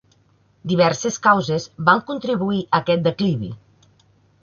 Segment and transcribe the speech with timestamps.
[0.71, 3.55] Diverses causes van contribuir a aquest declivi.